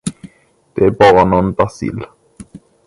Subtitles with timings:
[0.73, 2.05] Det är bara någon bacill.